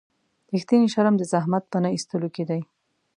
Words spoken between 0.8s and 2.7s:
شرم د زحمت په نه ایستلو کې دی.